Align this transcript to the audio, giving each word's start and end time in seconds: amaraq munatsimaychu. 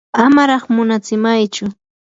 amaraq 0.23 0.63
munatsimaychu. 0.75 1.65